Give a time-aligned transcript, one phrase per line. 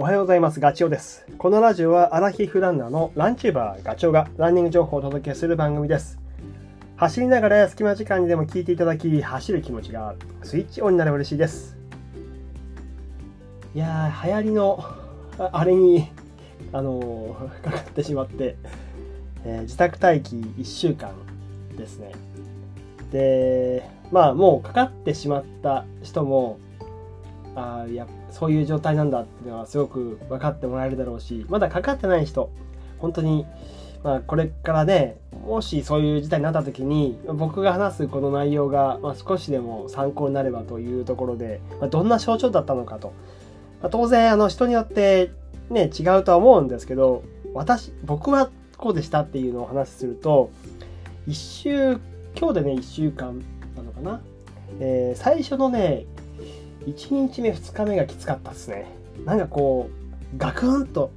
[0.00, 0.60] おはようございます。
[0.60, 1.26] ガチョウです。
[1.38, 6.20] このラジオはアラヒフランナーのランチューバーガチョウがランニング情報をお届けする番組です。
[6.94, 10.14] 走りながら隙間時間にでも聞いていただき、走る気持ちが
[10.44, 11.76] スイッチオンになれば嬉しいです。
[13.74, 14.84] いやー、流行りの
[15.36, 16.12] あれに、
[16.72, 18.54] あのー かかってしまって、
[19.44, 21.10] えー自宅待機1週間
[21.76, 22.12] ですね。
[23.10, 26.60] で、まあもうかかってしまった人も、
[27.56, 32.50] あーいやそういう状態なんだっていうのはすごく分かってもらえるだろうしまだかかってない人
[32.98, 33.46] 本当に、
[34.02, 43.12] まあ、これからねもしそういう事態になった時に僕が話すこの内容が、ま、少しでも参考になればというところで、ま、どんな症状だったのかと、
[43.82, 45.30] ま当然あの人によって
[45.70, 47.22] ね違うとは思うんですけど
[47.54, 50.50] 私僕はこうでしたっていうのをお話しすると
[51.26, 52.00] 1週
[52.36, 53.42] 今日でね1週間
[53.76, 54.20] なのかな、
[54.80, 56.04] えー最初のね
[56.94, 58.86] 1日目2日目がきつかったですね。
[59.24, 59.90] なんかこ
[60.34, 61.10] うガクンと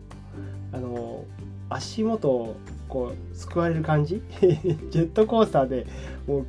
[0.74, 1.26] あの
[1.70, 2.56] 足元を
[2.88, 4.22] こうすくわれる感じ？
[4.42, 5.88] ジェットコースターで
[6.28, 6.46] もう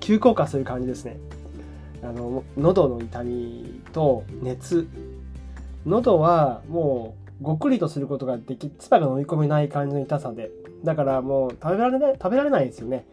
[0.00, 1.18] 急降下する感じですね。
[2.02, 4.86] あの喉の痛みと熱。
[5.86, 10.50] 喉はもうごっくりとすることができ唾が飲み込めない感じの痛さで。
[10.84, 13.04] だからもう食べられない食べられないですよね。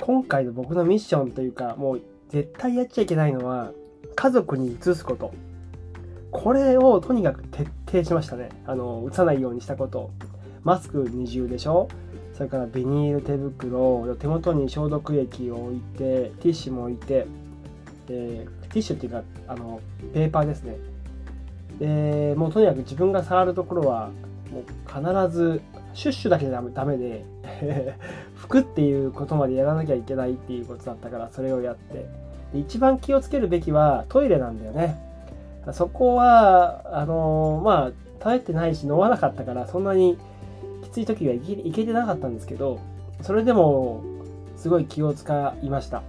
[0.00, 3.72] 今回の僕のミッションというかもう絶対やっちゃいけないのは
[4.14, 5.32] 家族に移すこと。
[6.30, 8.50] これをとにかく徹底しましたね。
[8.66, 10.10] あの移さないようにしたこと。
[10.62, 11.88] マスク二重でしょ。
[12.34, 17.26] それからビニール手袋手元に消毒液を置いてティッシュも置いて
[18.06, 19.80] でティッシュっていうかあの
[20.14, 20.76] ペーパーですね。
[21.78, 24.10] でもうとにかく自分が触るところは
[24.52, 25.60] もう必ず
[25.94, 27.24] シュッシュだけでダメダメで
[28.38, 32.30] 拭くっていうことまでやらなきゃいけないっていうことだったからそれをやって。
[32.54, 34.98] 一番気をつけるべきはトイレなんだよね。
[35.72, 37.90] そこはあのまあ
[38.22, 40.18] 食べてないし飲まなかったからそんなに
[40.82, 42.80] きつい時はいけいけてなかったんですけど
[43.22, 44.02] それでも
[44.56, 46.02] すごい気を使いました。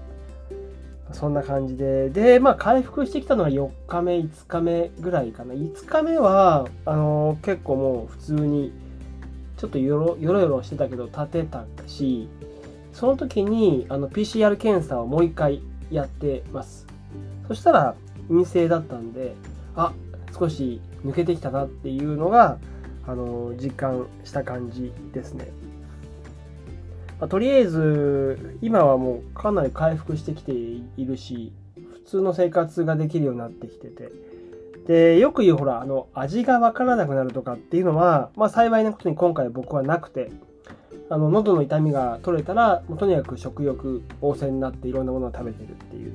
[1.11, 2.09] そんな感じで。
[2.09, 5.53] でまあ回復してきたのは4日目5日目ぐらいかな。
[5.53, 8.71] 5日目はあの結構もう普通に
[9.61, 12.27] ちょっとよろよろよろしてたけど立てたし
[12.93, 15.61] その時にあの PCR 検査をもう一回
[15.91, 16.87] やってます。
[17.47, 17.95] そしたら
[18.27, 19.35] 陰性だったんで
[19.75, 19.93] あ
[20.33, 22.57] 少し抜けてきたなっていうのが
[23.05, 25.51] あの実感した感じですね、
[27.19, 34.09] まあとりあえず今はもうかなり回復してきているし普通の生活ができるようになってきてて
[34.87, 40.31] でよく言うほらあの味がわからなくなるとかっていうのは、まあ、幸いなことに今回僕はなくて
[41.09, 46.13] あの喉の痛みが取れたらもうとにかく食欲旺盛になっていろんなものを食べてるっていう。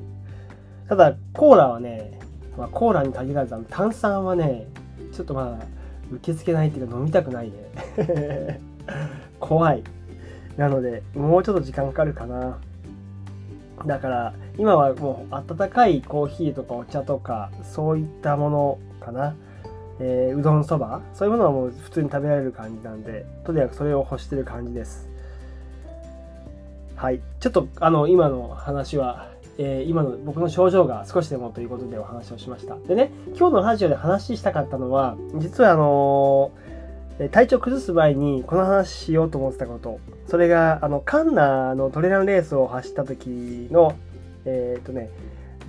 [0.88, 2.18] ただコーラはね、
[2.56, 4.68] まあ、コーラに限らず炭酸はね
[5.12, 5.66] ちょっとまだ
[6.12, 8.60] 受け付けないっていうか飲みたくないね。
[9.40, 9.82] 怖い。
[10.56, 12.58] なのでもうちょっと時間かかるかな。
[13.84, 19.34] だから今はもう温かいコーヒーとかお茶とかそういったものかな、
[20.00, 21.02] えーうどんそば。
[21.14, 25.08] そういうものはもう普通に食べられる感じなんでとにかくそれを欲してる感じです。
[26.96, 27.20] はい。
[27.40, 32.76] ちょっとあの今の話は、えー今の僕の症状が少しでもということでお話をしました。
[32.88, 36.66] でね今日のラジオで話したかったのは実はあのー
[37.30, 40.00] 体調崩す前にこの話しようと思ってたこと。
[40.28, 43.94] それがあのカンナのトレランレースを走った時の
[44.46, 45.10] えっ、とね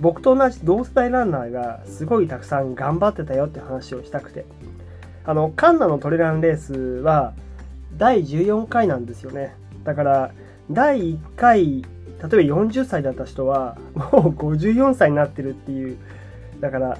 [0.00, 4.44] 僕と同じ同世代ランナーがすごいたくさん頑張ってたよって話をしたくて
[5.24, 7.34] あのカンナのトレランレースは
[7.96, 9.54] 第14回なんですよね。
[9.84, 10.30] だから
[10.70, 11.86] 第1回例え
[12.18, 15.98] ば40歳だった人はもう54歳になってるっていう。
[16.60, 16.98] だから、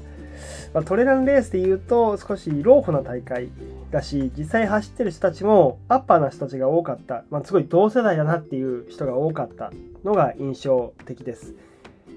[0.73, 3.49] まあ、トレランレースで言うと少しローフな大会
[3.91, 9.73] だし実際走ってる人たちもアッパーな人たちが多かった、まあ、すごい同世代だなっていう人が多かった
[10.05, 11.55] のが印象的です。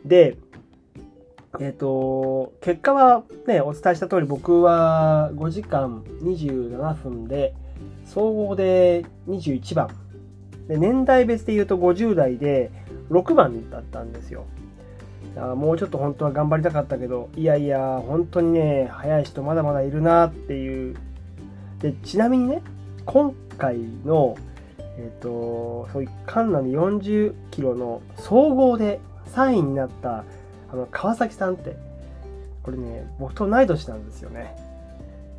[0.05, 0.37] で
[1.59, 7.53] えっ、ー、と結果はねお伝えした通り僕は5時間27分で
[8.05, 9.89] 総合で21番。
[10.67, 12.71] で年代別で言うと50代で
[13.09, 14.45] 6番だったんですよ。
[15.37, 20.95] あもうちょっと本当は頑張りたかったけどいやいや本当にね速い人まだまだいるなっていう。
[21.79, 22.61] でちなみにね
[23.05, 24.37] 今回の
[24.97, 28.99] えっ、ー、とそういうカンナの40キロの総合で
[29.33, 30.23] 3位になった
[30.71, 31.75] あの川崎さんって
[32.63, 34.55] これね僕と同い年なんですよね。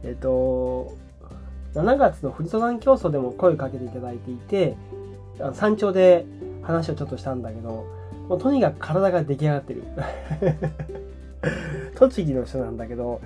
[0.04, 0.96] えっ、と
[1.74, 4.76] 7月の富士登山競争でも声をかけていただいていて
[5.54, 6.26] 山頂で
[6.62, 7.86] 話をちょっとしたんだけど
[8.28, 9.82] もうとにかく体が出来上がってる。
[11.96, 13.20] 栃木の人なんだけど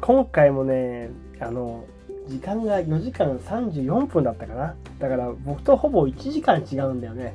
[0.00, 1.10] 今回もね
[1.40, 1.84] あの
[2.28, 4.74] 時間が4時間34分だったかな。
[4.98, 7.34] だから僕とほぼ1時間違うんだよね。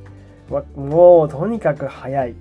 [0.75, 2.35] もうとにかく早い、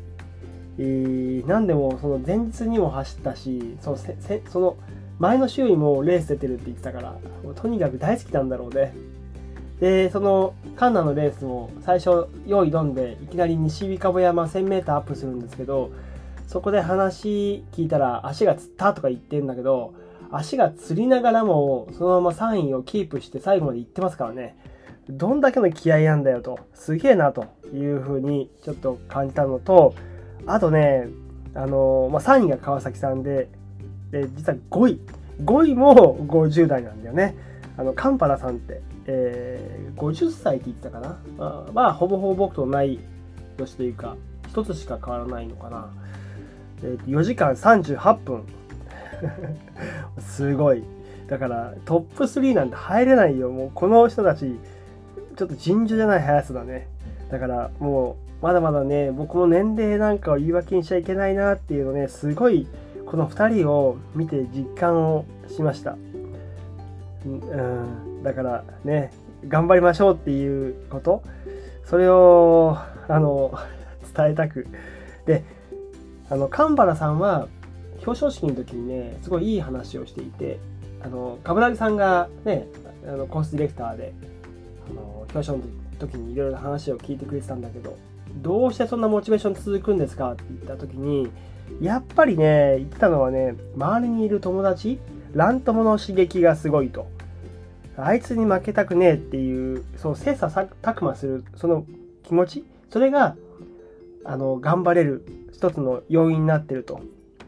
[0.79, 4.77] えー、なんでもその前日にも走ったしそのせせその
[5.19, 7.17] 前の週にもレース出てるって言ってたから
[7.55, 8.95] とにかく大好きなんだろうね
[9.81, 15.91] で、そのカンナのレースも最初、用意どんで、いきなり西日か山 1000m アップするんですけど、
[16.47, 19.95] そこで話聞いたら足がつったとか言ってんだけど、
[20.31, 24.57] 足がつりながらも、そのまま3位をキープして最後まで行ってますからね。
[25.09, 29.95] どんだけの気合なんだよと、すげえなというふうにちょっと感じたのと、
[30.47, 31.09] あとね、
[31.55, 33.49] あの、まあ、3位が川崎さんで、
[34.11, 35.01] で、実は5位。
[35.45, 37.35] 5位も50代なんだよね。
[37.77, 43.01] あの、カンパラさんってえー、50歳って言ったかな、まあ、まあ、ほぼほぼ僕と同い
[43.57, 44.17] 年というか、
[44.49, 45.91] 一つしか変わらないのかな。
[46.83, 48.45] えー、4時間38分。
[50.19, 50.83] すごい。
[51.29, 53.51] だから、トップ3なんて入れないよ。
[53.51, 54.59] もう、この人たち、
[55.37, 56.89] ちょっと尋常じゃない速さだね。
[57.31, 62.67] だから、もう、まだまだね、僕も年齢なんかを言い訳にしちゃいけないなっていうのね、すごい、
[63.07, 65.97] この2人を見て実感をしました。
[67.27, 69.13] うん、だからね
[69.49, 71.23] 頑張りましょうっていうこと
[71.85, 72.79] それを
[73.09, 73.59] あの
[74.17, 74.67] 伝えたく
[75.27, 75.45] で
[76.31, 77.49] あの神原さんは
[78.05, 80.59] 表彰式の時にねすごいいい話をしていて
[81.03, 82.67] あの冠城さんがね
[83.07, 84.13] あのコースディレクターで
[84.91, 85.65] あの表彰の
[85.99, 87.97] 時にいろいろ話を聞いてくれてたんだけど
[88.37, 91.31] どうしてそんなモチベーション続くんですかって言った時に
[91.81, 94.99] やっぱりね言ってたのはね周りにいる友達
[95.33, 97.07] ラン友の刺激がすごいと
[97.99, 101.87] あいつに負けたくねえっていう、その切磋琢磨する、その
[102.25, 103.37] 気持ち、それが、
[104.25, 107.01] あの、頑張れる一つの要因になってると。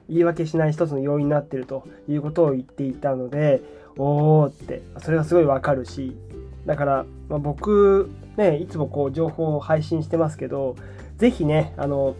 [0.09, 3.61] 言い訳しない一つの要因になってるということを言っていたので、
[3.99, 6.17] おーって、それがすごいわかるし、
[6.65, 10.77] だから、まあ、僕、ね、いつもこう情報を配信してますけど、
[11.19, 12.15] ぜひね、あの、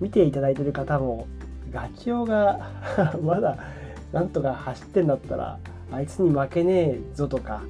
[0.00, 1.26] 見ていただいてる方も、
[1.72, 2.70] ガチオが
[3.22, 3.58] まだ
[4.12, 5.58] なんとか走ってんだったら、
[5.92, 7.62] あいつに負けねえぞとか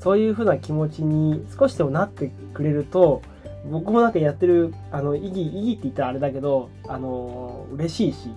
[0.00, 3.22] そういう風な気持ちに少しでもなってくれると
[3.70, 8.30] 僕もなんかやってるあの意義意義って言ったらあれだけどあの嬉しいし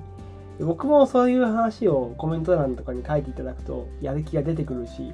[0.59, 5.13] 僕もそういう話をコメント欄とかに書いていただくとやる気が出てくるし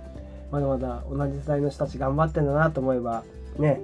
[0.51, 3.23] まだまだ同じ世代の人たち頑張ってんだなと思えば
[3.57, 3.79] ね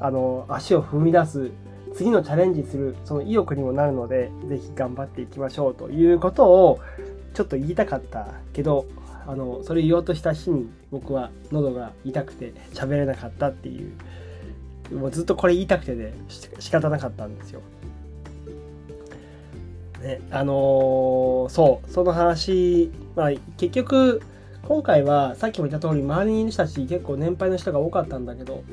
[0.00, 1.50] あの足を踏み出す
[1.94, 6.80] 次のチャレンジするその意欲にもなるので是非頑張っていきましょうということを
[7.34, 8.86] ちょっと言いたかったけど
[9.26, 13.92] あのそれ言おうとした日に僕は喉が痛くて喋れなかったっていう
[14.94, 16.12] もうずっとこれ言いたくてでね
[16.58, 17.60] 仕方なかったんですよ。
[20.02, 24.20] ね、あのー、そうその話、まあ、結局
[24.66, 28.64] 今回はさっきも言った通り周りにいる人たち結構年配の人が多かったんだけど、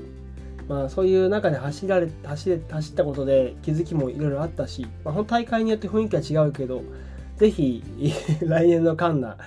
[0.70, 6.82] まあ、そういう中で走られ走れ走ったことで気づきもいろいろあったし、まあ、この大会によって雰囲気は違うけど
[7.36, 7.84] 是非
[8.42, 9.38] 来年のカンナ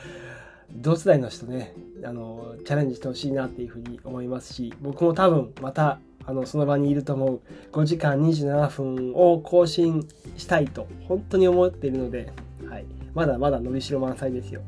[0.70, 1.74] 同世代の人ね
[2.04, 7.40] あのチャレンジしてほしいなっていうふうに思いますし僕も多分またあのその場にいると思う
[7.72, 12.32] 5時間27分を更新したいと本当に思っているので、
[12.68, 12.84] はい、
[13.14, 14.60] まだまだ伸びしろ満載ですよ。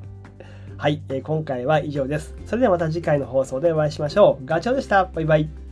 [0.79, 2.35] はい、えー今回は以上です。
[2.45, 4.45] それではまた次回の放送でお会いしましょう。
[4.45, 5.07] ガチョウでした。
[5.07, 5.66] バイバイ。